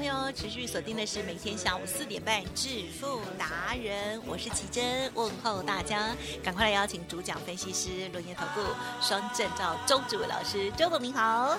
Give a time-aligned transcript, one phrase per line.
[0.00, 8.62] 朋友持续锁定的是每天下午四点半《致富达人》，我是奇珍，问候大家，赶快来邀请主讲分析师轮研投顾
[9.02, 11.54] 双证照周志伟老师，周总您好。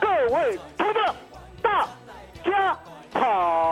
[0.00, 0.98] 各位投资，
[1.62, 1.88] 大
[2.44, 2.76] 家
[3.12, 3.65] 好。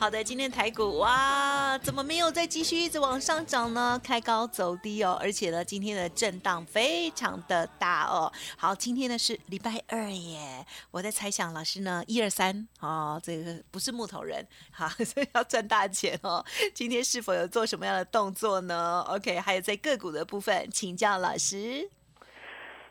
[0.00, 4.00] 好的，今天台股哇，怎么没有再继续一直往上涨呢？
[4.02, 8.32] 开高走低哦，而且呢，今天的震荡非常的大哦。
[8.56, 16.42] 好，今天呢是礼拜二耶，我在猜想老师呢一二三哦，这个不是木头人，好， 所以要赚大钱哦。
[16.72, 21.90] 今天是否有做什么样的动作呢？OK，还有在个股的部分，请教老师。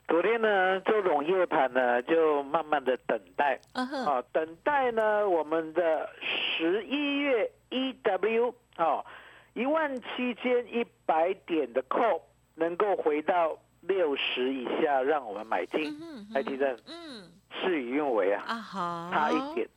[0.09, 3.59] 昨天呢，周董夜盘呢就慢慢的等待。
[3.73, 9.05] 啊，等待呢我们的十一月 EW 哦，
[9.53, 12.21] 一万七千一百点的扣
[12.55, 15.95] 能够回到六十以下，让我们买进。
[16.01, 17.31] 嗯台积电嗯。
[17.61, 19.67] 事与愿违啊，啊好，差一点，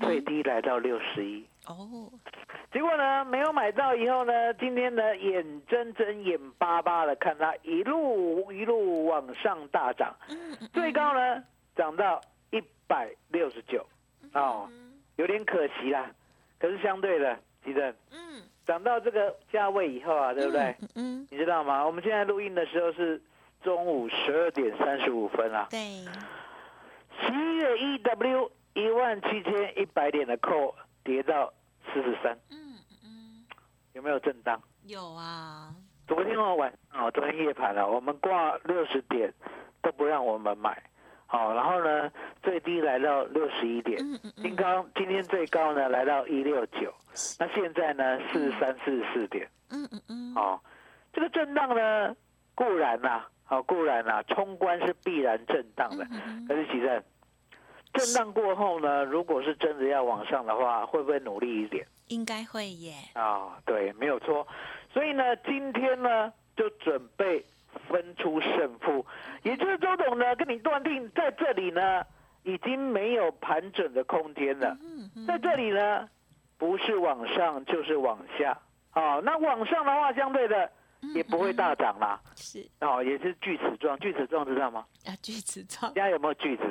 [0.00, 1.44] 最低来到六十一。
[1.68, 2.10] 哦，
[2.72, 11.42] 结果呢，没有买到以后呢，今天呢，眼睁睁、眼巴巴的看它一路一路往上大涨，嗯嗯最高呢
[11.76, 12.20] 涨到
[12.50, 13.86] 一百六十九，
[14.32, 16.10] 哦，嗯有点可惜啦。
[16.58, 20.74] 可是相对的，吉正嗯，涨到这个价位以后啊，对不对？
[20.80, 21.84] 嗯嗯，你知道吗？
[21.86, 23.20] 我们现在录音的时候是
[23.62, 25.68] 中午十二点三十五分啊。
[25.70, 25.78] 对，
[27.20, 30.74] 十一月 EW 一万七千一百点的扣
[31.04, 31.52] 跌到
[31.92, 33.44] 四十三，嗯嗯，
[33.92, 34.60] 有没有震荡？
[34.84, 35.74] 有啊，
[36.06, 39.32] 昨天哦晚哦，昨天夜盘了、我们挂六十点
[39.82, 40.82] 都不让我们买，
[41.26, 42.10] 好、然后呢，
[42.42, 46.92] 最低来到六十一点，嗯嗯今高今天最高呢来到一六九，
[47.38, 50.60] 那现在呢四十三、四十四点，嗯嗯嗯，哦，
[51.12, 52.16] 这个震荡呢
[52.54, 57.02] 固然呐、好、固然呐、冲关是必然震荡的，嗯可是其实
[57.92, 61.86] 震荡过后呢，如果是真的要往上的话，会不会努力一点？
[62.08, 62.94] 应该会耶。
[63.14, 64.46] 啊、对，没有错。
[64.92, 67.44] 所以呢，今天呢就准备
[67.88, 69.04] 分出胜负，
[69.42, 72.02] 也就是周董呢跟你断定，在这里呢
[72.42, 76.08] 已经没有盘整的空间了，嗯嗯在这里呢
[76.56, 78.56] 不是往上就是往下。
[78.94, 80.70] 哦，那往上的话，相对的
[81.14, 82.20] 也不会大涨啦。
[82.36, 84.84] 是哦，也是锯齿状，锯齿状知道吗？
[85.06, 86.62] 啊，锯齿状大家有没有锯齿？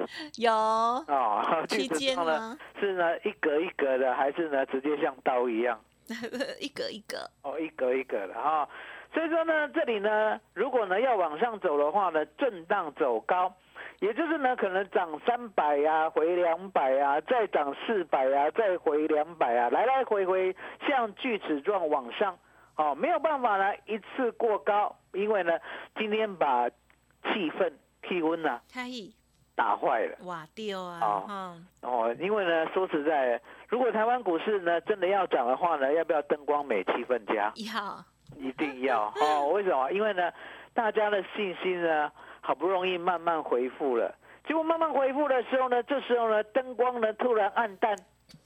[0.41, 2.57] 有哦，锯齿状呢？
[2.79, 5.79] 是呢一格一格的，还是呢直接像刀一样？
[6.61, 8.67] 一格一格，哦，一格一格的哈、
[9.13, 13.53] 所以说呢，这里呢，如果呢要往上走的话呢，震荡走高，
[13.99, 20.55] 也就是呢可能涨三百呀，回两百呀，再涨四百呀，再回两百啊，来来回回
[20.87, 22.37] 像锯齿状往上，
[22.77, 25.59] 哦，没有办法呢一次过高，因为呢
[25.97, 27.73] 今天把气氛
[28.07, 29.13] 气温呢、太易
[29.55, 30.17] 打坏了。
[30.25, 37.51] 哇丢啊，哦，哦，因为呢，说实在的，如果台湾股市呢真的要涨的话呢，要不要灯光美、气氛佳？
[37.73, 38.05] 要
[38.37, 39.49] 一定要 哦。
[39.53, 39.91] 为什么？
[39.91, 40.31] 因为呢，
[40.73, 44.13] 大家的信心呢，好不容易慢慢恢复了。
[44.47, 47.97] 结果慢慢恢复的时候呢，这时候呢，灯光呢突然暗淡，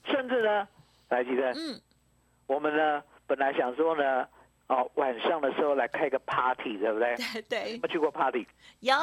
[0.06, 0.66] 甚至呢，
[1.10, 1.78] 来记得，嗯，
[2.46, 3.02] 我们呢
[3.34, 4.28] 本来想说呢，
[4.68, 7.16] 哦，晚上的时候来开个 party，对不对？
[7.32, 8.46] 对对有没有去过 party？
[8.80, 8.94] 有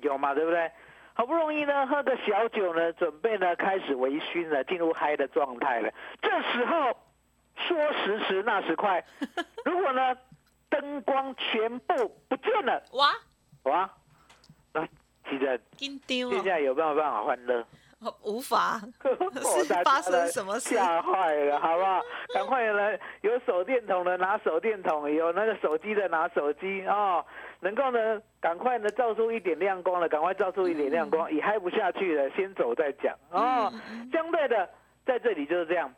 [0.00, 0.72] 有嘛，对不对？
[1.12, 5.92] 好不容易呢，喝个小酒呢，准备呢开始微醺了，进入嗨的状态了。
[6.22, 6.96] 这时候
[7.56, 9.04] 说时迟那时快，
[9.66, 10.16] 如果呢
[10.70, 13.10] 灯光全部不见了，哇，
[13.64, 13.90] 哇，
[14.72, 14.86] 那
[15.28, 17.62] 其实紧张接下来有没有办法欢乐？
[18.04, 18.78] 哦，无法
[19.42, 20.74] 是发生什么事？
[20.74, 22.00] 吓坏了，好不好？
[22.34, 27.24] 赶快呢，有手电筒的拿手电筒，有那个手机的拿手机哦，
[27.60, 33.72] 能够呢赶快呢照出一点亮光了，赶快照出一点亮光，也嗨不下去了，先走再讲哦。
[34.12, 34.68] 相对的，
[35.06, 35.92] 在这里就是这样，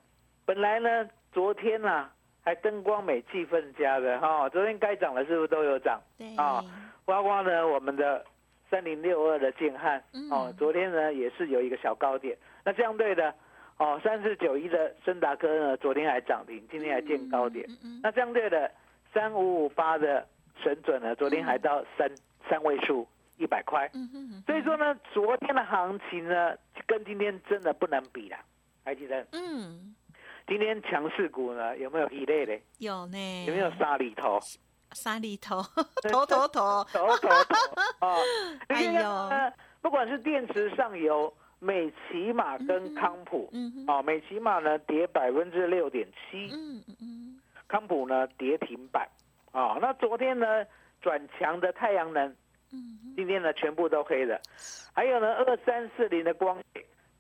[0.44, 2.08] 本来呢昨天呐、
[2.44, 6.00] 还灯光美、气氛佳的哈、昨天该涨的是不是都有涨？
[6.16, 6.64] 对啊
[7.04, 8.24] 包括呢我们的
[8.70, 12.36] 三零六二的建汉嗯哦，昨天呢也是有一个小高点。
[12.64, 13.32] 那相对的
[13.78, 17.66] 哦，三四九一的森达科呢，昨天还涨停，今天还见高点。
[18.02, 18.70] 那相对的
[19.12, 20.26] 三五五八的
[20.62, 22.10] 神准呢，昨天还到三
[22.48, 23.90] 三位数一百块。
[24.46, 28.38] 所以说呢，昨天的行情呢，跟今天真的不能比啦。
[28.84, 29.94] 还记得嗯，
[30.46, 32.58] 今天强势股呢有没有一类的？
[32.78, 34.40] 有呢，有没有杀里头？
[34.96, 35.62] 沙里头
[36.10, 38.16] 头头头，头头头啊！
[38.68, 39.52] 哎呦。
[39.82, 43.48] 不管是电池上游、美骑马跟康普，
[43.86, 46.96] 啊，美骑马呢跌百分之六点七，嗯嗯。
[47.00, 49.08] 嗯，康普呢跌停板，
[49.52, 50.64] 啊，那昨天呢
[51.00, 52.28] 转强的太阳能，
[52.72, 54.40] 嗯今天呢全部都黑了，
[54.92, 56.58] 还有呢二三四零的光，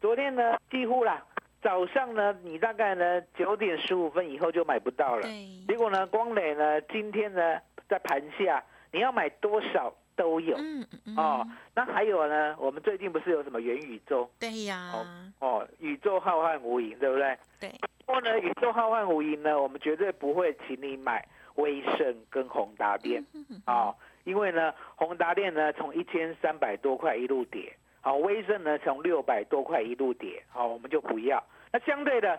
[0.00, 1.24] 昨天呢几乎啦，
[1.66, 5.22] 早上呢你大概呢九点十五分以后就买不到了。
[5.22, 7.58] 对，结果呢，光磊呢，今天呢，
[7.88, 11.00] 在盘下，你要买多少都有、嗯嗯。
[11.06, 11.48] 嗯哦。
[11.74, 14.30] 那还有呢，我们最近不是有什么元宇宙？
[14.38, 14.92] 对呀，
[15.40, 17.36] 哦，宇宙浩瀚无垠，对不对？
[17.58, 17.72] 对，
[18.06, 21.26] 不过呢，宇宙浩瀚无垠呢，我们绝对不会请你买
[21.56, 23.26] 威盛跟宏达电。
[23.34, 23.92] 嗯啊、
[24.22, 31.42] 因为呢，宏达电呢从一千三百多块一路跌，好、威盛呢从六百多块一路跌，好、我们就不要。
[31.72, 32.38] 那相对的，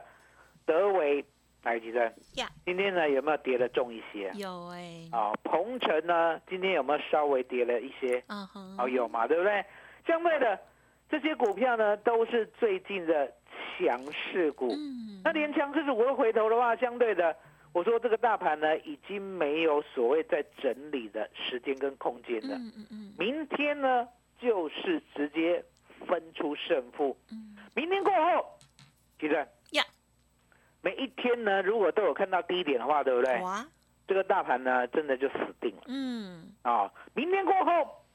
[0.65, 1.21] 德维，
[1.61, 2.09] 来吉生，
[2.63, 4.31] 今天呢有没有跌的重一些？
[4.35, 8.23] 有哎，啊，鹏程呢，今天有没有稍微跌了一些？
[8.29, 9.65] 嗯哼，哦，有嘛，对不对？
[10.05, 10.57] 相对的，
[11.09, 13.29] 这些股票呢，都是最近的
[13.77, 14.69] 强势股。
[14.69, 17.35] 嗯，那连强势股都回头的话，相对的，
[17.73, 22.55] 我说这个大盘呢，已经没有所谓在整理的时间跟空间了。
[22.55, 24.07] 嗯嗯嗯明天呢，
[24.39, 25.63] 就是直接
[26.07, 27.17] 分出胜负。
[27.31, 28.45] 嗯，明天过后，
[29.19, 29.33] 其实
[29.71, 29.83] 呀，
[30.81, 33.41] 每一天呢，如果都有看到低点的话，对不对？
[33.41, 33.65] 哇，
[34.07, 35.83] 这个大盘呢，真的就死定了。
[35.87, 38.05] 嗯啊，明天过后，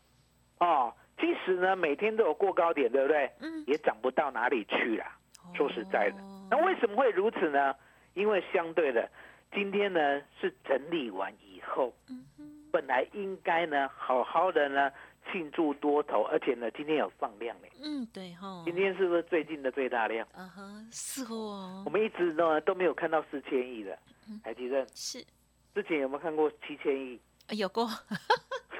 [0.59, 3.31] 啊，即使呢每天都有过高点，对不对？
[3.41, 5.17] 嗯，也涨不到哪里去啦。
[5.55, 7.75] 说实在的哦那为什么会如此呢？
[8.15, 9.11] 因为相对的，
[9.53, 12.25] 今天呢是整理完以后，嗯
[12.71, 14.91] 本来应该呢好好的呢
[15.33, 17.67] 庆祝多头，而且呢今天有放量呢。
[17.83, 20.27] 嗯，对哈，今天是不是最近的最大量？
[20.37, 25.25] 嗯哼，是哦我，们一直呢都没有看到四千亿的嗯，海基正是
[25.75, 27.19] 之前有没有看过七千亿？
[27.57, 27.89] 有过，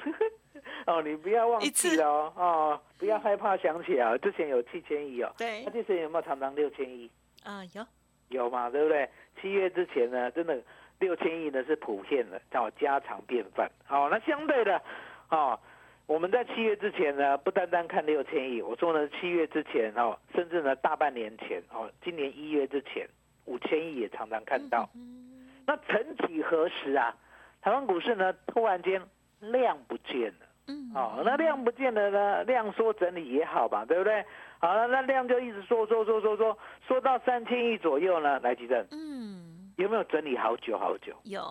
[0.87, 7.09] 哦，你不要忘记了哦，哦，不要害怕想起啊，之前有七千亿哦，对那，之前有没有常常六千亿？
[7.43, 7.85] 啊有，
[8.29, 9.09] 有嘛，对不对？
[9.41, 10.57] 七月之前呢，真的
[10.99, 13.69] 六千亿呢是普遍的，叫家常便饭。
[13.85, 14.81] 好、那相对的，
[15.29, 15.59] 哦，
[16.05, 23.07] 我们在七月之前呢，不单单看六千亿，我说呢，七月之前哦，甚至呢大半年前哦，今年一月之前
[23.45, 24.89] 五千亿也常常看到。
[24.95, 25.19] 嗯
[25.65, 27.15] 那曾几何时啊，
[27.61, 29.01] 台湾股市呢突然间
[29.39, 30.45] 量不见了。
[30.67, 34.25] 嗯，哦，那量不见了呢，量缩整理也好吧，对不对？
[34.59, 38.41] 好了，那量就一直缩缩缩缩缩，缩到三千亿左右呢。
[38.41, 41.15] 来，吉正嗯，有没有整理好久好久？
[41.23, 41.41] 有，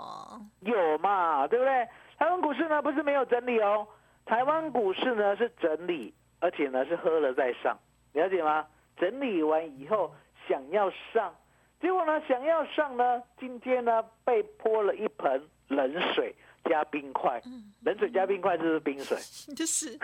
[0.60, 1.88] 有嘛，对不对？
[2.18, 3.86] 台湾股市呢不是没有整理哦，
[4.24, 7.78] 台湾股市呢是整理，而且呢是喝了再上，
[8.12, 8.66] 了解吗？
[8.96, 10.14] 整理完以后
[10.48, 11.34] 想要上，
[11.80, 19.16] 结果呢想要上呢，今天呢被泼了一盆冷水加冰块，嗯，冷水加冰块就是冰水。
[19.56, 19.98] 就是，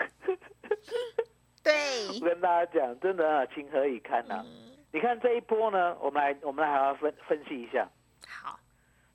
[1.63, 1.73] 对
[2.19, 7.87] 我，跟大家讲，真的啊，情何以堪呐、嗯，你看这一波呢，我们来我们来好好分分析一下。
[8.27, 8.59] 好，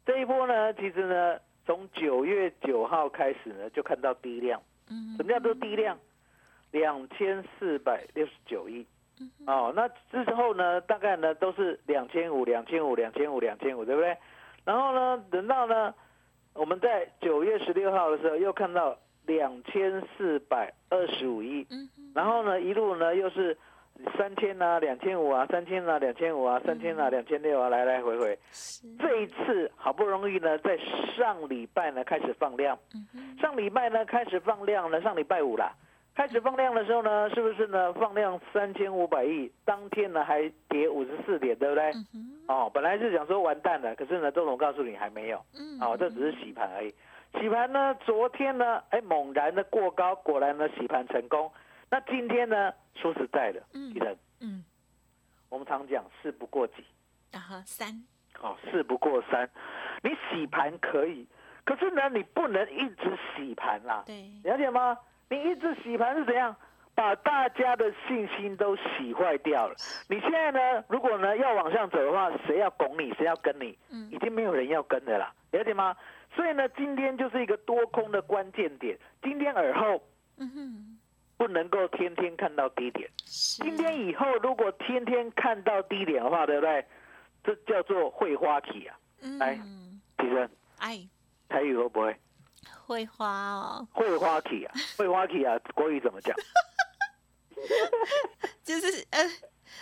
[0.06, 4.62] 这一波呢，其实呢，从九月九号开始呢，就看到低量。
[4.88, 5.98] 嗯什么叫做低量？
[6.72, 8.86] 两千四百六十九亿。
[9.46, 14.16] 哦，那之后呢，大概呢都是两千五、两千五、两千五、两千五，对不对？
[14.64, 15.94] 然后呢，等到呢，
[16.52, 23.56] 我们在九月十六号的时候又看到两千四百二十五亿，嗯然后呢，一路呢又是
[24.16, 28.38] 三千啊、两千五啊、三千啊、两千五啊、三千啊、两千六啊，来来回回。
[28.50, 30.76] 是，这一次好不容易呢，在
[31.16, 32.76] 上礼拜呢开始放量，
[33.40, 35.72] 上礼拜呢开始放量了，上礼拜五啦，
[36.14, 39.50] 开始放量的时候呢，是不是呢放量三千五百亿？
[39.64, 41.92] 当天呢还跌五十四点，对不对？
[42.48, 46.92] 哦，本来是想说完蛋了，可是呢，周总告诉你还没有，嗯哦，这只是洗盘而已。
[47.40, 51.50] 洗盘呢，昨天呢，哎，猛然的过高，果然呢洗盘成功。
[51.94, 53.94] 那今天呢，说实在的，嗯
[54.40, 54.64] 嗯，
[55.48, 56.84] 我们常讲事不过己，
[57.30, 57.88] 然后三，
[58.40, 59.48] 哦，事不过三，
[60.02, 61.24] 你洗盘可以，
[61.64, 64.98] 可是呢，你不能一直洗盘啦，对，了解吗？
[65.28, 66.56] 你一直洗盘是怎样？
[66.96, 69.76] 把大家的信心都洗坏掉了。
[70.08, 73.78] 你现在呢，如果呢要往上走的话，谁要拱你，谁要跟你？
[73.90, 75.96] 嗯已经没有人要跟的啦，了解吗？
[76.34, 78.98] 所以呢，今天就是一个多空的关键点。
[79.22, 80.02] 今天耳后
[80.38, 80.98] 嗯哼，
[81.36, 86.84] 不能够天天看到低点，今天以后如果天天看到低点的话，对不对？
[87.42, 88.96] 这叫做会花期啊！
[89.38, 90.48] 来嗯，提升
[90.78, 91.06] 哎，
[91.48, 92.16] 台语会不会？
[92.86, 96.34] 会花哦，会花期啊，会花期啊，国语怎么讲？
[98.64, 99.22] 就是呃，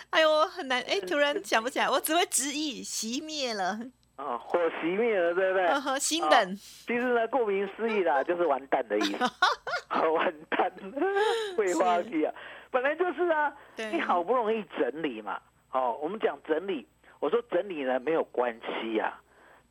[0.09, 3.79] 哎呦，很难，哎，突然想不起来，我只会直译熄灭了，
[4.15, 5.67] 啊，火熄灭了，对不对？
[5.67, 9.25] 呵呵，心冷，其实呢，顾名思义啦，就是完蛋的意思。
[9.87, 10.71] 好 完蛋，
[11.57, 12.33] 会花期啊，
[12.71, 13.53] 本来就是啊，
[13.91, 15.39] 你好不容易整理嘛，
[15.71, 16.87] 哦，我们讲整理，
[17.19, 19.19] 我说整理呢没有关系呀、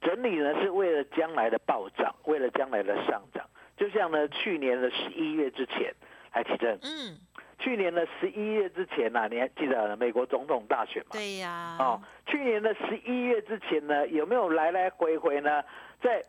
[0.01, 3.45] 整理呢是为了将来的暴涨，为了将来的上涨。
[3.77, 5.93] 就像呢，去年的十一月之前，
[6.31, 7.17] 还记得嗯，
[7.63, 11.11] 去年的十一月之前啊、你还记得美国总统大选吗？
[11.13, 15.63] 对呀，哦，去年的十一月之前呢，有没有来来回回呢？
[16.03, 16.25] 在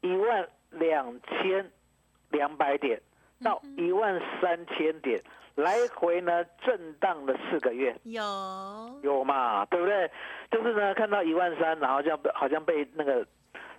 [0.00, 1.70] 一万两千
[2.30, 2.98] 两百点
[3.44, 5.20] 到一万三千点，
[5.54, 8.22] 来回呢震荡了四个月，有，
[9.02, 9.66] 有嘛？
[9.66, 10.10] 对不对？
[10.50, 13.26] 就是呢，看到一万三，然后像好像被那个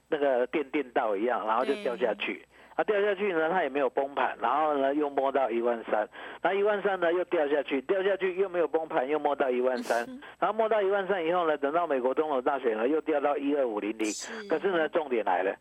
[0.08, 2.46] 那个电电到一样，然后就掉下去。
[2.75, 6.08] 啊，掉下去呢，它也没有崩盘，然后呢又摸到一万三，
[6.42, 10.08] 那一万三呢又掉下去，掉下去又没有崩盘，又摸到一万三，
[10.40, 14.08] 然后摸到一万三以后呢，等到美国总统大选了，又掉到一二五零零。
[14.50, 15.54] 可是呢，重点来了，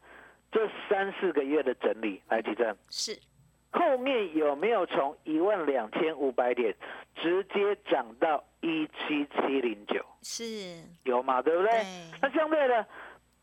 [0.52, 3.19] 这三四个月的整理，来提证，是，
[3.73, 6.75] 后面有没有从一万两千五百点
[7.17, 10.05] 直接涨到一七七零九？
[10.23, 10.45] 是，
[11.05, 11.43] 有嘛？
[11.43, 11.71] 对不对？
[11.71, 11.85] 对
[12.21, 12.87] 那相对的，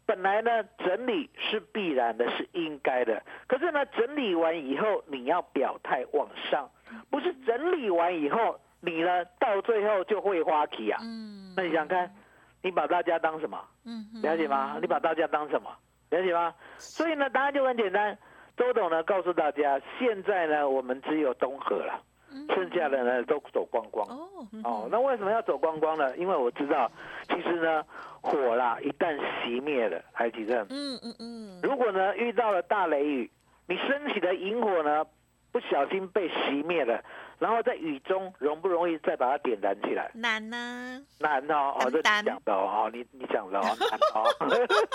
[0.07, 3.21] 本来呢整理是必然的，是应该的。
[3.45, 6.67] 可是呢，整理完以后你要表态往上，
[7.11, 10.99] 不是整理完以后你呢到最后就会花期啊。
[11.03, 12.15] 嗯，那你想想看，
[12.63, 13.61] 你把大家当什么？
[13.85, 14.77] 嗯，了解吗？
[14.81, 15.69] 你把大家当什么？
[16.09, 16.55] 了解吗？
[16.77, 18.17] 所以呢，答案就很简单。
[18.55, 22.01] 周董呢告诉大家，现在呢我们只有东河了，
[22.53, 24.07] 剩下的呢都走光光。
[24.07, 26.15] 哦，嗯哦，那为什么要走光光呢？
[26.17, 26.91] 因为我知道，
[27.29, 27.83] 其实呢，
[28.21, 33.31] 火啦一旦熄灭了，海吉正，嗯嗯嗯，如果呢遇到了大雷雨，
[33.67, 35.05] 你升起的萤火呢
[35.51, 37.03] 不小心被熄灭了，
[37.39, 40.11] 然后在雨中容不容易再把它点燃起来？
[40.13, 44.87] 难呢，难哦，哦，这讲的哦，哦你你讲的哦， 难哦。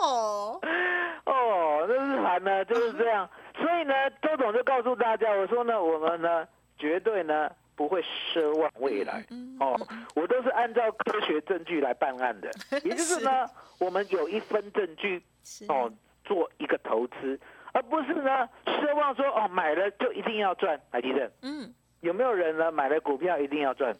[0.00, 0.60] 哦，
[1.26, 3.28] 哦，那日韩呢就是这样，
[3.60, 6.46] 所以呢，周总就告诉大家，我说呢，我们呢
[6.78, 9.24] 绝对呢不会奢望未来。
[9.30, 9.78] 嗯哦，
[10.14, 12.50] 我都是按照科学证据来办案的，
[12.84, 13.46] 也就是呢，
[13.78, 15.22] 我们有一分证据，
[15.68, 15.92] 哦，
[16.24, 17.38] 做一个投资，
[17.72, 20.80] 而不是呢奢望说哦买了就一定要赚。
[20.90, 23.94] 海基正嗯，有没有人呢买了股票一定要赚？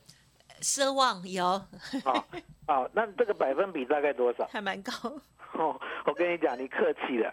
[0.61, 1.45] 奢望有，
[2.05, 2.25] 哦，
[2.67, 4.47] 哦，那这个百分比大概多少？
[4.53, 4.93] 还蛮高，
[5.55, 7.33] 哦，我跟你讲，你客气了，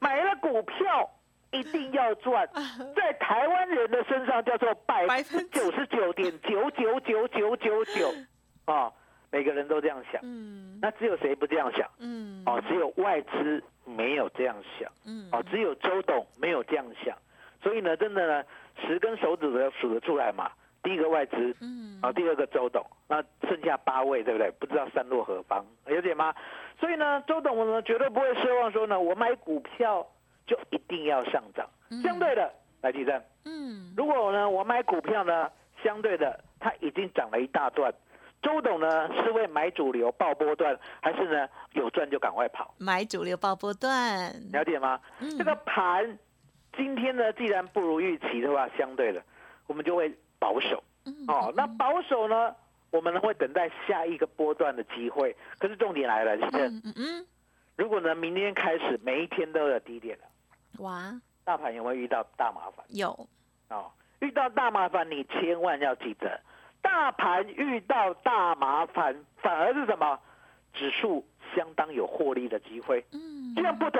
[0.00, 1.10] 买了股票
[1.50, 2.48] 一定要赚，
[2.94, 5.60] 在台湾人的身上叫做百百分分之。
[5.60, 8.12] 九十九点九九九九九九，
[8.66, 8.92] 哦，
[9.30, 10.78] 每个人都这样想，嗯。
[10.80, 11.88] 那只有谁不这样想？
[11.98, 17.16] 嗯，哦，只有外资没有这样想，嗯，哦，只有周董没有这样想，
[17.62, 18.44] 所以呢，真的呢，
[18.86, 20.50] 十根手指头数得出来嘛。
[20.82, 21.98] 第一个外资，嗯。
[22.00, 24.50] 啊，第二个周董，那剩下八位，对不对？
[24.60, 26.32] 不知道散落何方，了解吗？
[26.78, 30.06] 所以呢，周董呢绝对不会奢望说呢，我买股票
[30.48, 31.64] 就一定要上涨。
[32.02, 35.48] 相对的，来提正，嗯，如果呢我买股票呢，
[35.84, 37.92] 相对的它已经涨了一大段，
[38.42, 42.74] 周董呢是为买主流爆波段，还是呢有赚就赶快跑？
[42.78, 45.00] 买主流爆波段，了解吗？
[45.20, 46.18] 嗯这个盘
[46.76, 49.22] 今天呢，既然不如预期的话，相对的，
[49.66, 50.82] 我们就会保守。
[51.06, 52.54] 嗯哦，那保守呢，
[52.90, 55.34] 我们呢会等待下一个波段的机会。
[55.58, 57.26] 可是重点来了，先生，嗯嗯嗯，
[57.76, 60.24] 如果呢明天开始每一天都有低点了，
[60.78, 62.84] 哇，大盘有没有遇到大麻烦？
[62.88, 63.08] 有，
[63.68, 66.40] 哦，遇到大麻烦，你千万要记得，
[66.82, 70.18] 大盘遇到大麻烦，反而是什么？
[70.74, 73.04] 指数相当有获利的机会。
[73.12, 73.90] 嗯就像 put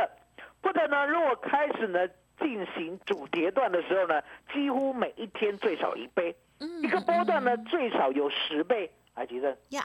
[0.62, 2.06] put 呢，如果开始呢
[2.38, 8.88] 进行主跌段的时候呢，几乎每一天最少一倍，嗯一个波段呢最少有十倍。
[9.14, 9.84] 来，吉正呀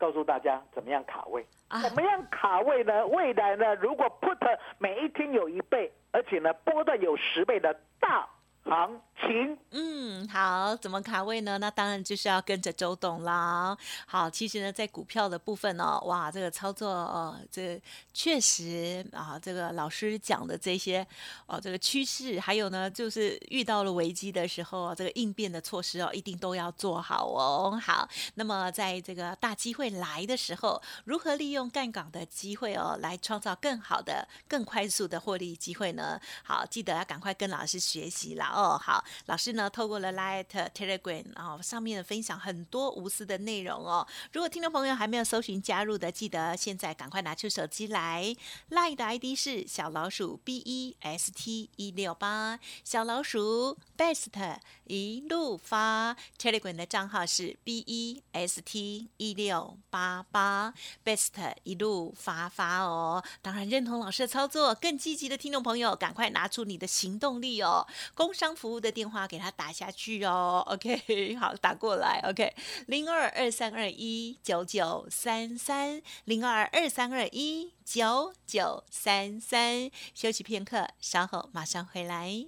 [0.00, 1.46] 告诉大家怎么样卡位。
[1.68, 3.06] 啊怎么样卡位呢？
[3.06, 8.26] 未来呢，如果 put 每一天有一倍，而且呢波段有十倍的大
[8.64, 11.58] 行情，嗯，好，怎么卡位呢？
[11.58, 13.76] 那当然就是要跟着周董啦。
[14.06, 17.80] 好，其实呢，在股票的部分呢、哇，这个操作哦，这
[18.12, 21.06] 确实啊，这个老师讲的这些
[21.46, 27.78] 哦，这个趋势，还有呢，就是遇到了危机的时候，这个应变的措施哦，一定都要做好哦。
[27.82, 36.20] 好，那么在这个大机会来的时候，如何利用干港的机会哦，来创造更好的、更快速的获利机会呢？
[36.42, 38.78] 好，记得要赶快跟老师学习了哦。
[38.80, 44.06] 好，老师呢透过了 Light Telegram 哦上面分享很多无私的内容哦。
[44.32, 48.34] 如果听众朋友还没有搜寻加入的，记得现在赶快拿出手机来。
[48.70, 56.16] Light 的 ID 是小老鼠 B E S T 一六八，小老鼠 Best 一路发。
[56.38, 60.74] Telegram 的账号是 B E S T 一六八八
[61.04, 63.22] ，Best 一路发发哦。
[63.42, 67.86] 当然认同老师的操作，更积极的听众朋友，赶快拿出你的行动力哦。
[68.14, 70.62] 工商服务的电话给他打下去哦。
[70.68, 72.20] OK，好，打过来。
[72.28, 72.52] OK，
[72.86, 79.90] 零二二三二一九九三三，零二二三二一九九三三。
[80.14, 82.44] 休息片刻，稍后马上回来。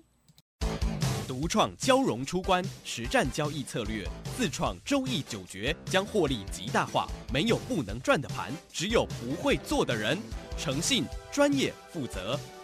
[1.27, 4.07] 独创交融出关实战交易策略，
[4.37, 7.09] 自创周易九诀，将获利极大化。
[7.33, 10.19] 没有不能赚的盘，只有不会做的人。
[10.59, 12.39] 诚信、专业、负责。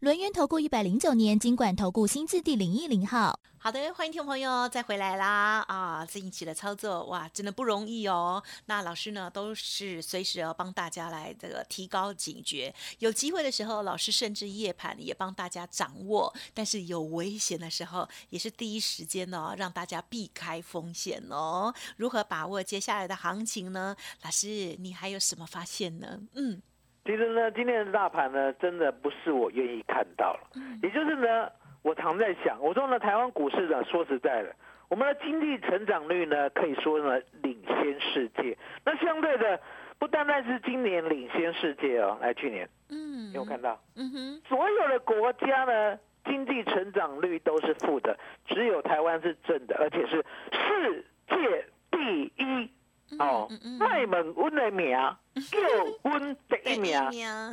[0.00, 3.38] 轮源投顾一百零九年金管投顾新字第零一零号。
[3.58, 5.62] 好的，欢迎听众朋友再回来啦！
[5.68, 8.42] 啊，这一期的操作哇，真的不容易哦。
[8.64, 12.74] 那老师呢，都是随时要帮大家来这个提高警觉。
[13.00, 21.74] 有机会的时候，老师甚至夜盘也帮大家掌握；但是有危险的时候，也是第一时间哦，让大家避开风险哦。
[21.98, 23.94] 如何把握接下来的行情呢？
[24.22, 26.22] 老师，你还有什么发现呢？
[26.32, 26.62] 嗯，
[27.04, 30.40] 其实呢，今天的大盘呢，真的不是我愿意看到了。
[30.82, 31.50] 也就是呢，
[31.82, 34.54] 我常在想，我说呢，台湾股市呢，说实在的，
[34.88, 38.56] 我们的经济成长率呢，可以说呢，领先世界。
[38.84, 39.58] 那相对的，
[39.98, 52.70] 不单单是今年领先世界哦，来去年嗯，你有看到，嗯哼，所有的国家呢，经济成长率都是负的，只有台湾是正的，而且是世界第一。
[53.18, 54.90] 哦卖问阮的名，
[55.34, 55.58] 叫
[56.02, 56.98] 阮第一名。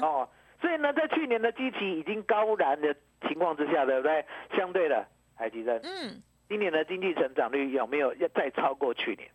[0.02, 0.28] 哦，
[0.62, 2.96] 所以呢，在去年的基期已经高燃的
[3.28, 4.26] 情况之下，对不对？
[4.56, 9.30] 相对的，海基生，嗯今年的经济成长率有没有要再超过去年？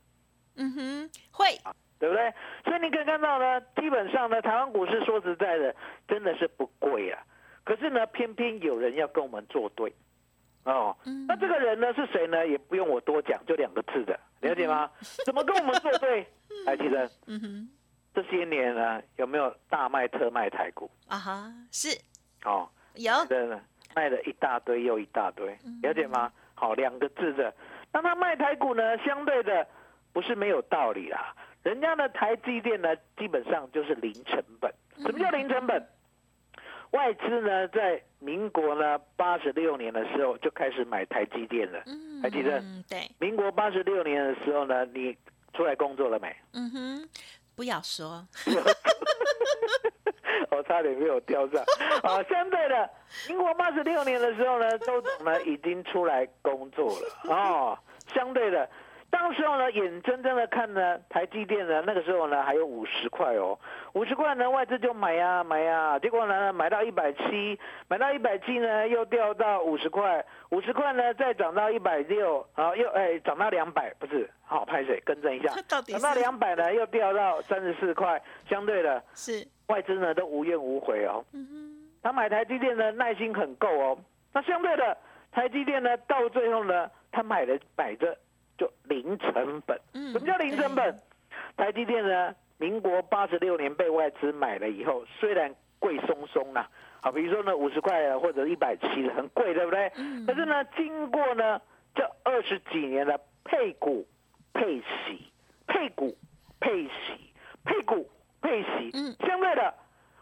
[0.56, 1.46] 嗯哼，会，
[1.98, 2.32] 对不对？
[2.64, 5.74] 所以你可以看到呢，基本上呢，台湾股市说实在的，
[6.08, 7.22] 真的是不贵啊。
[7.64, 9.94] 可是呢，偏偏有人要跟我们作对，
[10.64, 12.46] 哦，嗯那这个人呢是谁呢？
[12.46, 13.71] 也不用我多讲，就两
[14.72, 14.90] 吗？
[15.24, 16.26] 怎么跟我们作对？
[16.66, 17.68] 海基生，嗯哼，
[18.14, 20.90] 这些年呢，有没有大卖特卖台股？
[21.08, 21.88] 啊哈，是
[22.44, 23.60] 哦，有，真的
[23.94, 26.32] 卖了一大堆又一大堆，了解吗？
[26.54, 27.52] 好，两个字的。
[27.92, 29.66] 那他卖台股呢，相对的
[30.12, 31.34] 不是没有道理啦。
[31.62, 34.72] 人家的台积电呢，基本上就是零成本。
[34.98, 35.86] 什么叫零成本？
[36.92, 41.82] 外资呢，在民国呢八十六年的时候就开始买台积电了。
[41.86, 45.16] 嗯还记得嗯，对，民国八十六年的时候呢，你
[45.52, 46.34] 出来工作了没？
[46.52, 47.08] 嗯哼，
[47.56, 48.24] 不要说，
[50.50, 51.60] 我差点没有钓上。
[52.04, 52.88] 啊，相对的，
[53.28, 57.76] 民国八十六年的时候呢，周总呢已经出来工作了哦。
[58.14, 58.68] 相对的，
[59.12, 63.56] 当时候呢，眼睁睁的看呢，台积电呢，那个时候呢还有五十块哦，
[63.92, 74.28] 五十块呢外资就买呀买呀，结果呢买到一百七，买到一百七呢又掉到五十块，五十块呢再涨到一百六，好又哎涨到两百，不是。
[74.44, 79.02] 好拍水更正一下， 涨到是两百呢又掉到三十四块，相对的。
[79.14, 81.24] 是，外资呢都无怨无悔哦。
[81.32, 83.98] 嗯哼，他买台积电的耐心很够哦。
[84.32, 84.96] 那相对的，
[85.30, 88.14] 台积电呢到最后呢，他买了买着
[88.62, 89.76] 就零成本。
[89.94, 90.96] 嗯什么叫零成本？
[91.56, 96.68] 台积电呢，民国八十六年被外资买了以后，虽然贵松松啦，
[97.02, 99.90] 好，比如说呢五十块啊或者一百七很贵，对不对？
[99.96, 101.60] 嗯可是呢，经过呢
[101.94, 104.06] 这二十几年的配股、
[104.52, 105.26] 配息、
[105.66, 106.16] 配股、
[106.60, 106.90] 配息、
[107.64, 108.08] 配股、
[108.40, 109.74] 配息，嗯相对的，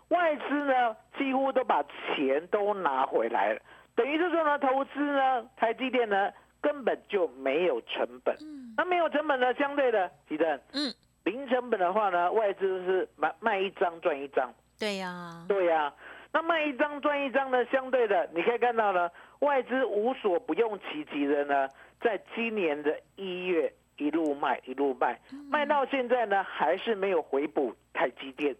[0.08, 3.60] 外资呢几乎都把钱都拿回来了，
[3.94, 8.34] 等于是说呢，投资呢，台积电呢根本就没有成本。
[8.40, 8.74] 嗯。
[8.76, 10.92] 那没有成本呢，相对的，吉正，嗯，
[11.24, 14.52] 零成本的话呢，外资是卖卖一张赚一张。
[14.78, 15.92] 对呀，对呀、
[16.32, 21.68] 那卖一张赚一张呢，相对的，你可以看到呢，外资无所不用其极的呢，
[22.00, 25.20] 在今年的一月一路卖一路卖，
[25.50, 28.56] 卖到现在呢，还是没有回补台积电。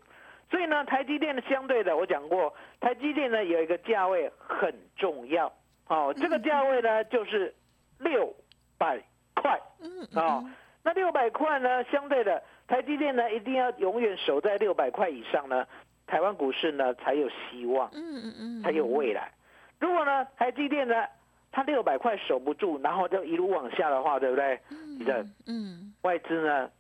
[0.51, 5.51] 所以呢，台积电的相对的，我讲过，台积电呢有一个价位很重要，
[5.87, 7.55] 哦，这个价位呢就是
[8.01, 8.35] 六
[8.77, 9.01] 百
[9.35, 9.61] 块。
[9.81, 10.45] 嗯哦，
[10.83, 15.67] 那六百块呢，相对的，台积电呢一定要永远守在六百块以上呢，
[16.07, 19.33] 台湾股市呢才有希望，嗯嗯嗯，才有未来。
[19.79, 21.07] 如果呢台积电呢
[21.53, 24.59] 它六百块守不住，然后就一路往下的话，对不对？
[24.99, 26.71] 你的嗯外资呢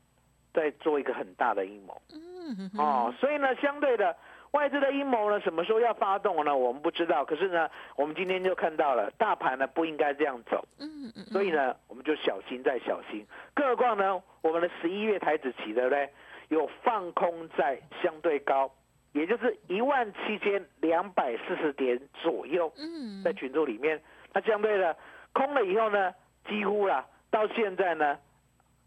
[0.52, 4.14] 在做一个很大的阴谋嗯哦，所以呢，相对的。
[4.52, 6.56] 外资的阴谋呢，什么时候要发动呢？
[6.56, 7.24] 我们不知道。
[7.24, 10.66] 可是呢，我们今天就看到了，大盘呢不应该这样走。
[10.78, 13.24] 嗯嗯，所以呢，我们就小心再小心。
[13.54, 16.10] 更何况呢，我们的十一月台子期，对不对？
[16.48, 18.68] 有放空在相对高，
[19.12, 24.02] 也就是一万七千两百四十点左右，嗯在群组里面。
[24.32, 24.96] 那相对的
[25.32, 26.12] 空了以后呢，
[26.48, 28.18] 几乎啦，到现在呢，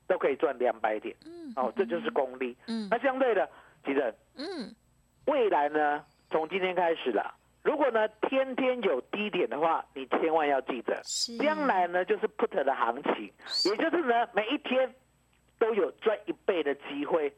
[0.08, 1.16] 都可以赚两百点。
[1.26, 2.54] 嗯哦，这就是功力。
[2.68, 3.50] 嗯那相对的，
[3.86, 4.76] 其实嗯
[5.26, 7.34] 未来呢，从今天开始了。
[7.64, 11.38] 如果呢天天有低点的话，你千万要记得，是。
[11.38, 13.32] 将来呢就是 put 的行情，
[13.72, 14.94] 也就是呢每一天
[15.58, 17.34] 都有赚一倍的机会，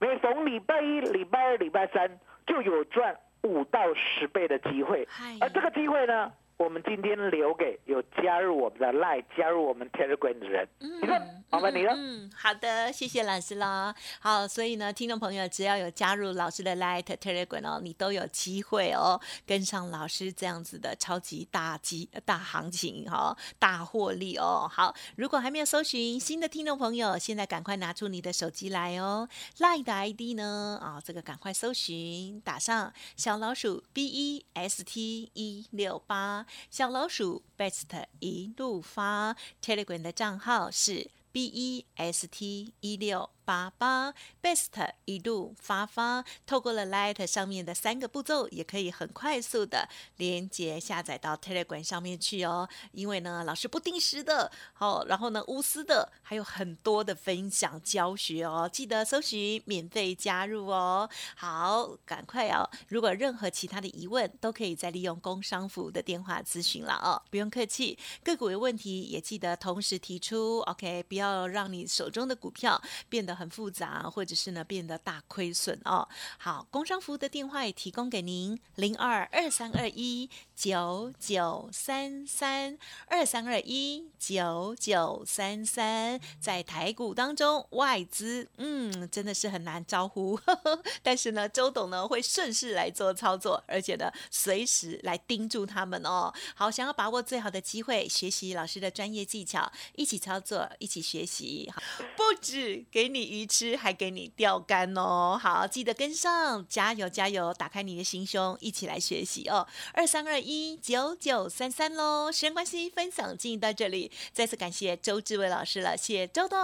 [0.00, 5.06] 每逢礼拜一、礼拜二、礼拜三就有赚五到十倍的机会，
[5.40, 10.68] 而这个机会呢，我们今天留给有加入我们的 Line、加入我们 Telegram 的人。
[10.80, 11.94] 你看，麻烦你了。
[11.96, 13.94] 嗯，好的，谢谢老师啦。
[14.18, 24.68] 好，所以呢，听众朋友只要有加入老师的 Line、Telegram 哦，你都有机会哦，跟上老师这样子的超级大机大行情哈、大获利哦。
[24.68, 42.74] 好，如果还没有搜寻新的听众朋友，现在赶快拿出你的手机来哦，Line 的 ID 呢啊、这个赶快搜寻，打上小老鼠 B E S T 一六八，小老鼠 Best 一路发，Telegram 的账号是 B E S T
[42.80, 52.68] 一六八八 Best 一路发发，透过了 Light 上面的三个步骤，也可以很快速的连接下载到 Telegram 上面去哦。
[52.92, 61.08] 因为呢，老师不定时的，好、然后呢无私的，还有很多的分享教学哦，记得搜寻免费加入哦。
[61.34, 62.68] 好，赶快哦！
[62.88, 67.98] 如果任何其他的疑问，都可以再利用工商服务的电话咨询了哦，不用客气。
[68.22, 76.08] 个股有问题也记得同时提出，OK，不要让你手中的股票变得很复杂，或者是呢变得大亏损哦。
[76.38, 96.32] 好，工商服务的电话也提供给您，零二二三二一九九三三二三二一九九三三，在台股当中，外资嗯真的是很难招呼，呵 呵但是呢，周董呢会顺势来做操作，而且呢随时来盯住他们哦。
[96.56, 101.80] 好，想要把握最好的机会，学习老师的专业技巧，一起操作，一起学习，好
[102.16, 105.38] 不止给你鱼吃，还给你钓竿哦。
[105.40, 109.66] 好，记得跟上，加油加油，打开你的心胸，一起来学习哦。
[109.92, 116.58] 二三二一九九三三喽，时间关系，分享进行到这里，再次感谢周志伟老师了，谢谢周董。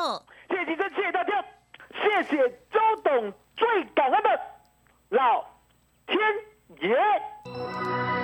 [0.48, 1.44] 谢谢吉生，谢谢大家，
[1.92, 4.40] 谢谢周董，最感恩的
[5.10, 5.44] 老
[6.06, 6.18] 天
[6.80, 8.23] 爷。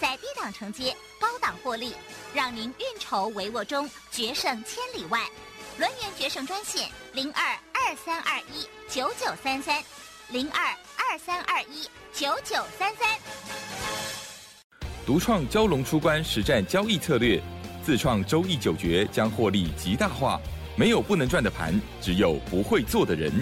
[0.00, 1.94] 在低档承接，高档获利，
[2.34, 5.20] 让您运筹帷幄中决胜千里外。
[5.78, 9.82] 轮源决胜专线零二二三二一九九三三
[10.30, 13.18] 零二二三二一九九三三。
[15.04, 17.42] 独创蛟龙出关实战交易策略，
[17.84, 20.40] 自创周易九诀将获利极大化。
[20.76, 23.32] 没有不能赚的盘，只有不会做的人。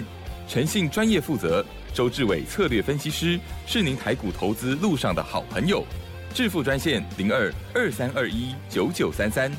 [0.47, 5.85] 诚信、专业、负责，周志伟策略分析师是您台股投资路上的好朋友。
[6.33, 9.51] 致富专线零二二三二一九九三三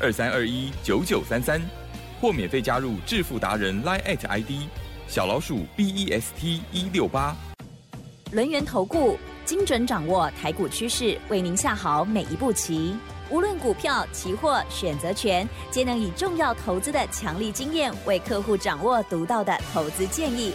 [0.00, 1.60] 二三二一九九三三，
[2.22, 4.66] 或免费加入致富达人 Line at ID
[5.06, 7.36] 小老鼠 B E S T 一六八。
[8.30, 12.96] 轮源投顾精准掌握台股趋势，为您下好每一步棋。
[13.28, 20.54] 无论股票、期货、选择权，皆能以重要投资的强力经验，为客户掌握独到的投资建议。